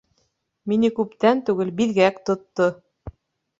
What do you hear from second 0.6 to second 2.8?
Мине күптән түгел биҙгәк тотто